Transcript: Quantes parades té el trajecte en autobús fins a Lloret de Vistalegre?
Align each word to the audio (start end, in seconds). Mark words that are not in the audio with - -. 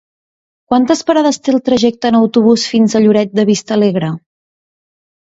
Quantes 0.71 1.03
parades 1.09 1.39
té 1.49 1.53
el 1.53 1.61
trajecte 1.69 2.11
en 2.13 2.19
autobús 2.23 2.67
fins 2.73 2.99
a 2.99 3.05
Lloret 3.07 3.39
de 3.41 3.49
Vistalegre? 3.55 4.15